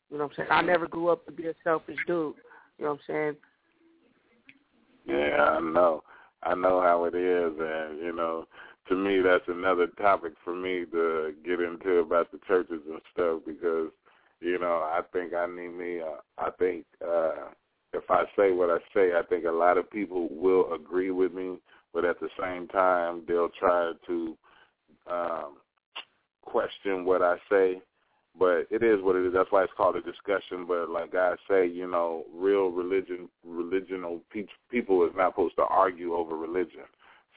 [0.09, 0.49] You know what I'm saying?
[0.51, 2.35] I never grew up to be a selfish dude.
[2.77, 3.35] You know what I'm saying?
[5.05, 6.03] Yeah, I know.
[6.43, 8.45] I know how it is, and you know,
[8.89, 13.41] to me, that's another topic for me to get into about the churches and stuff
[13.45, 13.89] because,
[14.41, 16.01] you know, I think I need me.
[16.01, 17.49] Uh, I think uh,
[17.93, 21.33] if I say what I say, I think a lot of people will agree with
[21.33, 21.57] me,
[21.93, 24.37] but at the same time, they'll try to
[25.09, 25.57] um,
[26.41, 27.81] question what I say,
[28.37, 29.33] but it is what it is.
[29.33, 30.65] That's why it's called a discussion.
[30.67, 35.63] But like I say, you know, real religion, religional pe- people is not supposed to
[35.63, 36.85] argue over religion.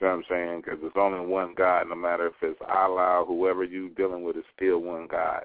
[0.03, 0.63] See what I'm saying?
[0.65, 1.89] Because it's only one God.
[1.89, 5.43] No matter if it's Allah, whoever you dealing with, is still one God.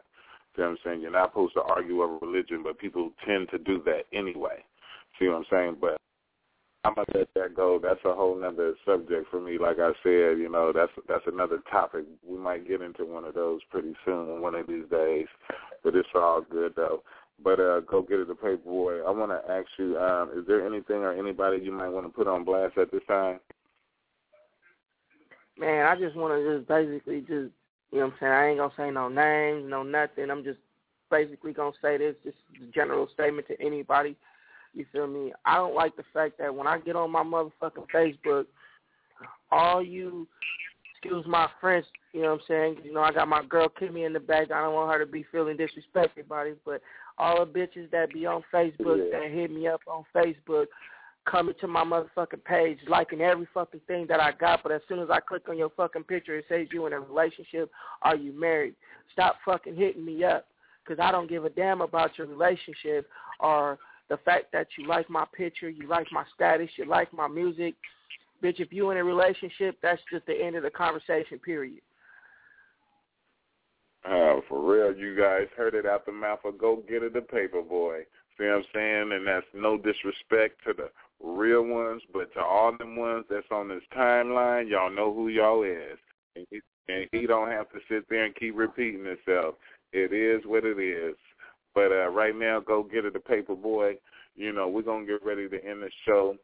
[0.56, 1.02] See what I'm saying?
[1.02, 4.64] You're not supposed to argue over religion, but people tend to do that anyway.
[5.20, 5.78] See what I'm saying?
[5.80, 5.98] But
[6.86, 7.80] I'm gonna let that go.
[7.80, 9.60] That's a whole nother subject for me.
[9.60, 12.06] Like I said, you know, that's that's another topic.
[12.28, 15.28] We might get into one of those pretty soon, one of these days.
[15.84, 17.04] But it's all good though.
[17.44, 19.02] But uh, go get it, the paper boy.
[19.02, 22.12] I want to ask you: um, Is there anything or anybody you might want to
[22.12, 23.40] put on blast at this time?
[25.60, 27.52] Man, I just want to just basically just
[27.92, 28.32] you know what I'm saying.
[28.32, 30.30] I ain't gonna say no names, no nothing.
[30.30, 30.60] I'm just
[31.10, 34.16] basically gonna say this, just a general statement to anybody
[34.78, 35.34] you feel me?
[35.46, 38.46] I don't like the fact that when I get on my motherfucking Facebook,
[39.52, 40.28] all you,
[40.92, 42.78] excuse my French, you know what I'm saying?
[42.84, 44.52] You know, I got my girl Kimmy in the back.
[44.52, 46.82] I don't want her to be feeling disrespected by this, but
[47.18, 49.20] all the bitches that be on Facebook yeah.
[49.20, 50.68] that hit me up on Facebook
[51.30, 55.00] coming to my motherfucking page, liking every fucking thing that I got, but as soon
[55.00, 57.70] as I click on your fucking picture, it says you in a relationship,
[58.02, 58.76] are you married?
[59.12, 60.48] Stop fucking hitting me up,
[60.84, 63.08] because I don't give a damn about your relationship
[63.40, 63.78] or
[64.10, 67.76] the fact that you like my picture, you like my status, you like my music.
[68.42, 71.82] Bitch, if you in a relationship, that's just the end of the conversation, period.
[74.06, 77.22] Uh, for real, you guys heard it out the mouth of Go Get It, the
[77.22, 78.04] paper boy.
[78.38, 79.12] See what I'm saying?
[79.12, 80.90] And that's no disrespect to the
[81.22, 85.64] real ones, but to all them ones that's on this timeline, y'all know who y'all
[85.64, 85.98] is.
[86.36, 86.46] And
[86.90, 89.56] and he don't have to sit there and keep repeating himself.
[89.92, 91.16] It is what it is.
[91.76, 93.96] But uh, right now, go get it, the paper boy.
[94.36, 96.38] You know, we're gonna get ready to end the show.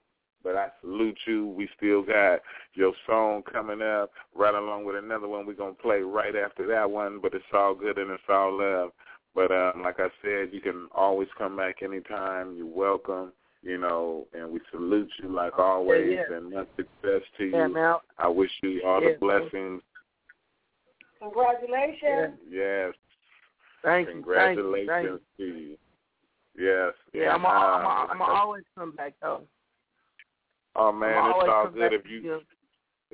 [0.43, 1.47] But I salute you.
[1.47, 2.39] We still got
[2.73, 6.67] your song coming up right along with another one we're going to play right after
[6.67, 7.19] that one.
[7.21, 8.91] But it's all good and it's all love.
[9.33, 12.55] But um, like I said, you can always come back anytime.
[12.57, 13.31] You're welcome,
[13.63, 16.37] you know, and we salute you like always yeah, yeah.
[16.37, 17.73] and much success to you.
[17.73, 17.95] man.
[18.17, 19.81] I wish you all yeah, the blessings.
[21.19, 22.37] Congratulations.
[22.49, 22.93] Yes.
[23.83, 24.13] Thank you.
[24.15, 25.77] Congratulations to you.
[26.57, 26.93] Yes.
[27.13, 29.43] Yeah, and, I'm, a, uh, I'm, a, I'm like a I- always come back though.
[30.75, 32.41] Oh man, I'm it's always all good if to you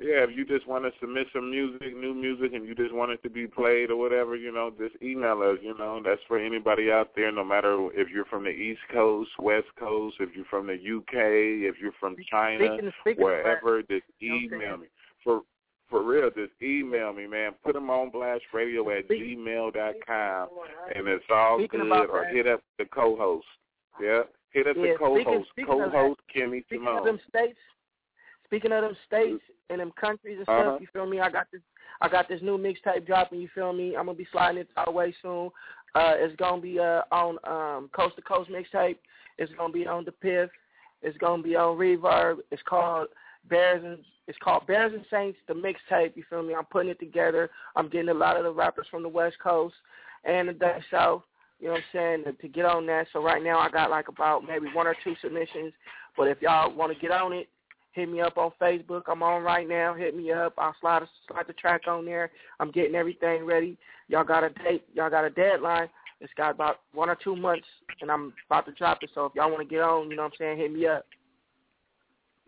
[0.02, 3.10] Yeah, if you just want to submit some music, new music, and you just want
[3.12, 5.58] it to be played or whatever, you know, just email us.
[5.62, 9.28] You know, that's for anybody out there, no matter if you're from the East Coast,
[9.38, 14.04] West Coast, if you're from the UK, if you're from China, Speaking, speaking wherever, just
[14.20, 14.86] You know what I'm email me.
[15.22, 15.42] For
[15.90, 17.52] for real, just email me, man.
[17.62, 20.48] Put them on blast radio at gmail dot com,
[20.94, 22.08] and it's all Speaking good.
[22.08, 23.44] Or hit up the co-host.
[24.00, 25.24] Yeah, hit up Yeah, the co-host.
[25.26, 26.98] speaking- speaking co-host Kimmy Speaking Simone.
[27.00, 27.58] of them states,
[28.50, 30.70] speaking of them states and them countries and Uh-huh.
[30.72, 31.20] stuff, you feel me?
[31.20, 31.60] I got this,
[32.00, 33.40] I got this new mixtape dropping.
[33.40, 33.96] You feel me?
[33.96, 35.50] I'm gonna be sliding it our way soon.
[35.94, 38.96] Uh, it's gonna be uh on um coast to coast mixtape.
[39.38, 40.50] It's gonna be on DatPiff.
[41.02, 42.38] It's gonna be on Reverb.
[42.50, 43.08] It's called
[43.48, 46.16] Bears and it's called Bears and Saints, the mixtape.
[46.16, 46.54] You feel me?
[46.54, 47.50] I'm putting it together.
[47.76, 49.74] I'm getting a lot of the rappers from the West Coast
[50.24, 51.22] and the Dutch South.
[51.60, 52.24] You know what I'm saying?
[52.24, 53.06] To, to get on that.
[53.12, 55.72] So right now I got like about maybe one or two submissions.
[56.16, 57.48] But if y'all want to get on it,
[57.92, 59.02] hit me up on Facebook.
[59.08, 59.94] I'm on right now.
[59.94, 60.54] Hit me up.
[60.58, 62.30] I'll slide slide the track on there.
[62.58, 63.76] I'm getting everything ready.
[64.08, 64.84] Y'all got a date.
[64.94, 65.88] Y'all got a deadline.
[66.20, 67.66] It's got about one or two months,
[68.00, 69.10] and I'm about to drop it.
[69.14, 71.06] So if y'all want to get on, you know what I'm saying, hit me up.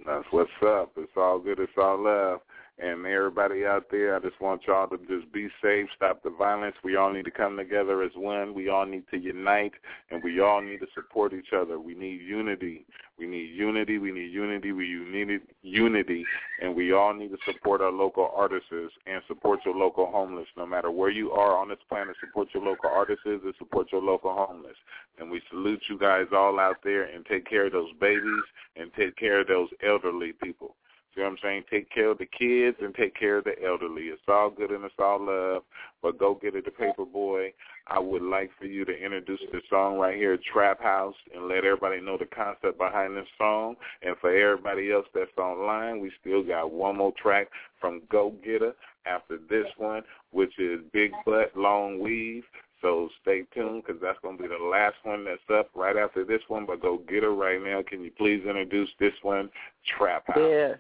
[0.04, 0.92] That's what's up.
[0.96, 1.58] It's all good.
[1.58, 2.40] It's all love.
[2.82, 6.74] And everybody out there, I just want y'all to just be safe, stop the violence.
[6.82, 8.54] We all need to come together as one.
[8.54, 9.74] We all need to unite,
[10.10, 11.78] and we all need to support each other.
[11.78, 12.84] We need unity.
[13.16, 13.98] We need unity.
[13.98, 14.72] We need unity.
[14.72, 16.24] We need unity,
[16.60, 20.48] and we all need to support our local artists and support your local homeless.
[20.56, 24.02] No matter where you are on this planet, support your local artists and support your
[24.02, 24.76] local homeless.
[25.20, 28.42] And we salute you guys all out there and take care of those babies
[28.74, 30.74] and take care of those elderly people.
[31.14, 31.64] See what I'm saying?
[31.70, 34.04] Take care of the kids and take care of the elderly.
[34.04, 35.62] It's all good and it's all love.
[36.00, 37.52] But Go Getta, the Paper Boi.
[37.86, 41.64] I would like for you to introduce the song right here, Trap House, and let
[41.64, 43.76] everybody know the concept behind this song.
[44.02, 47.48] And for everybody else that's online, we still got one more track
[47.78, 52.44] from Go Getta after this one, which is Big Butt Long Weave.
[52.80, 56.24] So stay tuned because that's going to be the last one that's up right after
[56.24, 56.66] this one.
[56.66, 57.82] But go get her right now.
[57.86, 59.50] Can you please introduce this one,
[59.98, 60.38] Trap House?
[60.38, 60.74] Yeah.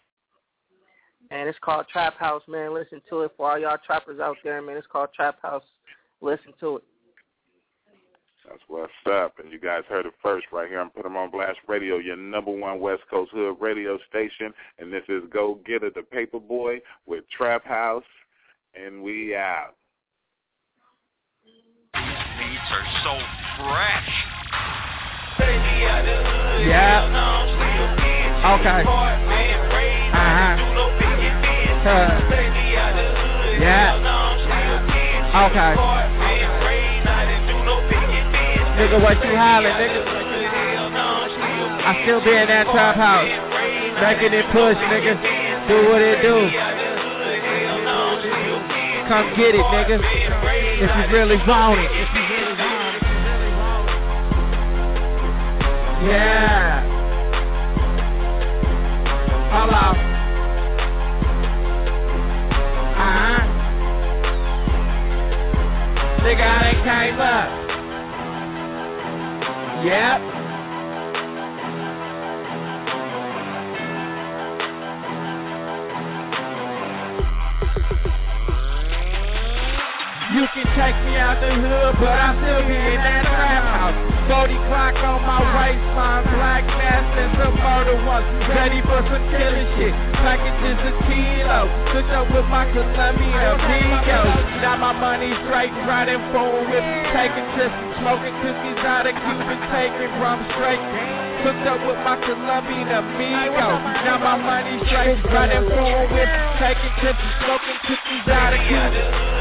[1.32, 2.74] And it's called Trap House, man.
[2.74, 4.76] Listen to it for all y'all trappers out there, man.
[4.76, 5.64] It's called Trap House.
[6.20, 6.82] Listen to it.
[8.46, 9.38] That's what's up.
[9.38, 12.16] And you guys heard it first right here on Put 'em on Blast Radio, your
[12.16, 14.52] number one West Coast Hood radio station.
[14.78, 18.04] And this is Go Getta, the Paper Boi with Trap House.
[18.74, 19.74] And we out.
[21.44, 21.62] These
[22.38, 23.18] beats are so
[23.64, 24.10] fresh.
[26.68, 27.08] Yeah.
[28.60, 29.61] Okay.
[31.82, 32.22] Yeah.
[35.34, 35.74] Okay.
[38.78, 40.02] Nigga, what you hollering, nigga?
[41.84, 43.26] I still be in that trap house.
[44.00, 45.18] Making it push, nigga.
[45.66, 46.50] Do what it do.
[49.08, 49.98] Come get it, nigga.
[50.78, 51.90] If you really want it.
[56.06, 56.82] Yeah.
[59.50, 60.11] Hello.
[66.24, 67.48] I done came up.
[69.84, 70.20] Yep.
[80.32, 83.61] You can take me out the hood, but I still be in that trap.
[84.28, 88.26] 40 Glock on my waistline, black mask and some murder ones.
[88.54, 89.94] Ready for some killing shit.
[90.22, 91.66] Packages a kilo.
[91.90, 94.62] Switch up with my Colombia amigos.
[94.62, 100.12] Now my money straight, riding forward with taking trips, smoking cookies out of Cuban, taking
[100.22, 100.82] rum straight.
[101.42, 103.68] Hooked up with my Colombian amigo.
[104.06, 106.30] Now my money straight, riding forward with
[106.62, 109.31] taking trips, smoking cookies out of Cuban.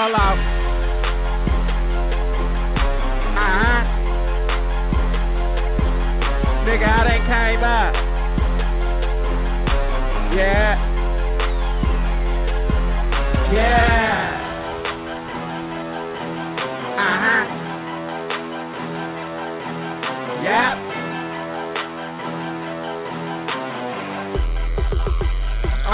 [0.00, 0.36] Uh-huh.
[6.64, 7.94] Nigga, how they came up?
[10.34, 10.72] Yeah.
[13.52, 14.09] Yeah.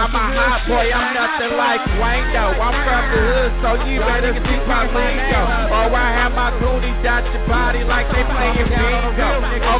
[0.06, 2.54] I'm a hot boy, I'm nothing like Wayne though.
[2.62, 5.42] I'm from the hood, so you better speak my lingo.
[5.66, 9.30] Or I have my goonies out your body like they playing bingo.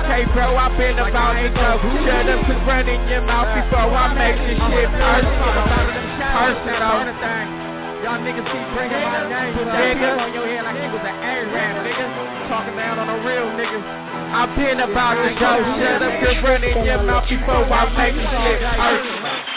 [0.02, 1.78] Okay, bro, I've been about to go.
[2.02, 5.62] Shut up and run in your mouth before I make this shit personal.
[6.18, 7.06] Personal.
[8.02, 10.10] Y'all niggas keep bringing my name, nigga.
[10.10, 12.06] on your head like it was an A-rap, nigga.
[12.50, 14.06] Talking down on the real niggas.
[14.34, 15.54] I've been about to go.
[15.78, 19.56] Shut up and run in your mouth before I make this shit personal.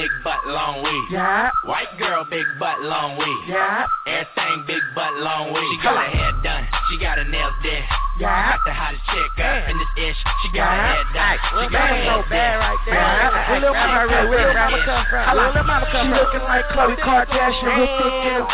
[0.00, 1.06] Big butt, long weed.
[1.12, 1.52] Yeah.
[1.68, 3.52] White girl, big butt, long weed.
[3.52, 3.84] Yeah.
[4.08, 5.76] Everything big butt, long weed.
[5.76, 6.64] She got her hair done.
[6.88, 7.84] She got her nails did.
[8.16, 8.56] Yeah.
[8.56, 10.20] Got the hottest chick up in this ish.
[10.40, 11.36] She got her hair done.
[11.36, 12.48] She got her nails did.
[12.64, 12.96] right there.
[12.96, 15.20] Where little mama, where little mama come from?
[15.20, 16.16] Where little mama come from?
[16.16, 18.46] She looking like Khloe Kardashian with thick in the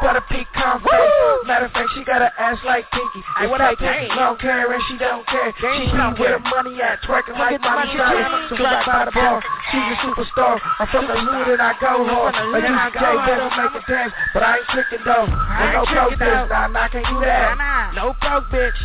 [0.00, 0.08] waist.
[0.08, 1.46] Butter pecan face.
[1.46, 3.22] Matter of fact, she got an ass like Pinky.
[3.36, 4.08] Hey, what up, Pinky?
[4.16, 5.52] Don't care and she don't care.
[5.60, 9.42] She don't where the money at, twerking like Money money, So right by the bar,
[9.70, 10.60] she's a superstar.
[10.80, 12.34] I'm from the hood and I go hard.
[12.34, 13.28] I hood and I used to go J hard.
[13.28, 15.26] Bevel make it dance, but I ain't tricking though.
[15.28, 17.92] Ain't no broke bitch, nah, nah, I can't do that.
[17.94, 18.80] No broke bitch.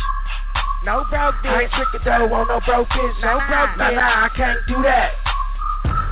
[0.84, 1.50] No broke bitch.
[1.50, 3.16] I ain't tricking though, want no broke bitch.
[3.20, 3.90] No Nah, broke nah.
[3.90, 3.96] bitch.
[3.96, 5.12] Nah, I can't do that.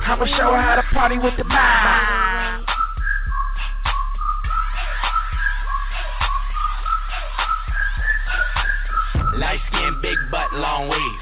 [0.05, 2.64] I'ma show her how to party with the mind.
[10.05, 11.21] Big butt, long weave.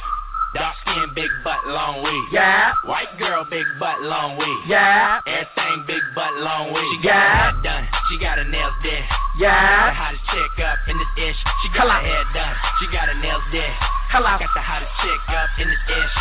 [0.53, 2.27] Dark skin, big butt, long weave.
[2.35, 2.75] Yeah.
[2.83, 4.63] White girl, big butt, long weave.
[4.67, 5.23] Yeah.
[5.25, 6.83] Everything big butt, long weave.
[6.99, 7.51] She got Yeah.
[7.55, 7.87] her done.
[8.09, 9.07] She got her nails did.
[9.07, 9.93] Got the Yeah.
[9.95, 11.39] hottest chick up in this ish.
[11.63, 11.95] She got Hello.
[11.95, 12.55] her hair done.
[12.79, 13.73] She got her nails did.
[14.11, 14.37] Hello.
[14.37, 16.15] Got the hottest chick up in this ish.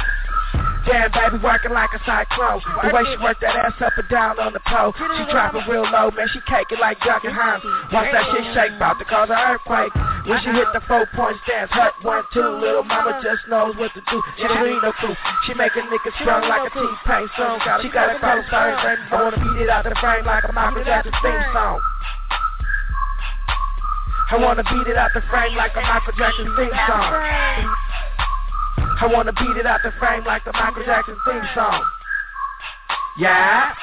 [0.82, 2.58] Damn, baby, working like a cyclone.
[2.82, 4.90] The way she work that ass up and down on the pole.
[4.98, 6.26] She dropping real low, man.
[6.34, 7.62] She caking like Duncan Hines.
[7.94, 9.94] Watch that shit shake, bout to cause an earthquake.
[10.26, 12.42] When she hit the four point stance, hut one, two.
[12.42, 14.18] Little mama just knows what to do.
[14.38, 15.14] She don't need no clue.
[15.46, 17.62] She make a nigga strong like a T-Pain song.
[17.82, 18.74] She got a body frame.
[19.10, 21.78] I wanna beat it out the frame like a Michael Jackson theme song.
[24.30, 27.70] I wanna beat it out the frame like a Michael Jackson theme song.
[29.02, 31.82] I wanna beat it out the frame like the Michael Jackson theme song.
[33.18, 33.74] Yeah.